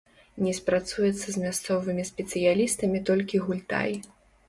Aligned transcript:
Не 0.45 0.53
спрацуецца 0.59 1.27
з 1.35 1.45
мясцовымі 1.45 2.07
спецыялістамі 2.11 3.07
толькі 3.11 3.45
гультай. 3.49 3.91